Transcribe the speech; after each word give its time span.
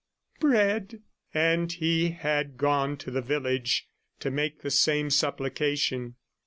Bread!" 0.39 1.03
And 1.31 1.71
he 1.73 2.09
had 2.09 2.57
gone 2.57 2.97
to 2.97 3.11
the 3.11 3.21
village 3.21 3.87
to 4.19 4.31
make 4.31 4.61
the 4.61 4.71
same 4.71 5.11
supplication! 5.11 6.15